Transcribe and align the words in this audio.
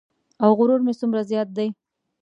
او 0.43 0.49
غرور 0.57 0.79
مې 0.85 0.93
څومره 0.99 1.21
زیات 1.29 1.49
دی. 1.57 1.67